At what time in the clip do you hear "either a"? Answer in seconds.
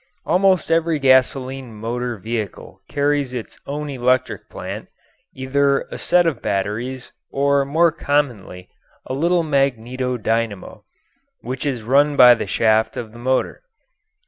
5.35-5.99